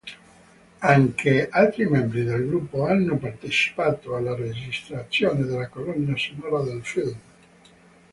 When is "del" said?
2.23-2.47, 6.63-6.83